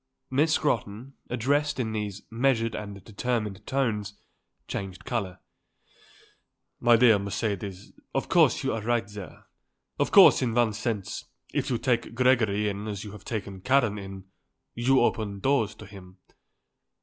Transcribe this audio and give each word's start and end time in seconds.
Miss 0.31 0.53
Scrotton, 0.53 1.13
addressed 1.29 1.79
in 1.79 1.91
these 1.91 2.23
measured 2.31 2.73
and 2.73 3.03
determined 3.03 3.63
tones, 3.67 4.15
changed 4.67 5.05
colour. 5.05 5.37
"My 6.79 6.95
dear 6.95 7.19
Mercedes, 7.19 7.93
of 8.15 8.27
course 8.27 8.63
you 8.63 8.73
are 8.73 8.81
right 8.81 9.05
there. 9.07 9.45
Of 9.99 10.09
course 10.09 10.41
in 10.41 10.55
one 10.55 10.73
sense, 10.73 11.25
if 11.53 11.69
you 11.69 11.77
take 11.77 12.15
Gregory 12.15 12.67
in 12.67 12.87
as 12.87 13.03
you 13.03 13.11
have 13.11 13.25
taken 13.25 13.61
Karen 13.61 13.99
in, 13.99 14.23
you 14.73 15.01
open 15.01 15.39
doors 15.39 15.75
to 15.75 15.85
him. 15.85 16.17